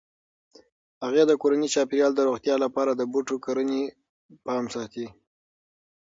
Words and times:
هغې 1.03 1.23
د 1.27 1.31
کورني 1.41 1.67
چاپیریال 1.75 2.11
د 2.15 2.19
روغتیا 2.29 2.55
لپاره 2.65 2.91
د 2.95 3.01
بوټو 3.11 3.35
کرنې 3.45 3.83
پام 4.45 4.63
ساتي. 4.75 5.07